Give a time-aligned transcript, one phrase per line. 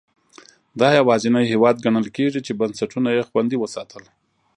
[0.79, 4.03] دا یوازینی هېواد ګڼل کېږي چې بنسټونه یې خوندي وساتل.